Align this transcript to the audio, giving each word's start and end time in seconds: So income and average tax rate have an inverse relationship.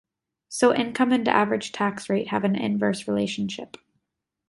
So 0.49 0.73
income 0.73 1.11
and 1.11 1.27
average 1.27 1.71
tax 1.71 2.09
rate 2.09 2.29
have 2.29 2.43
an 2.43 2.55
inverse 2.55 3.07
relationship. 3.07 3.77